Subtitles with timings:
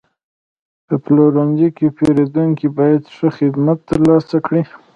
[0.85, 4.61] په پلورنځي کې پیرودونکي باید ښه خدمت ترلاسه کړي.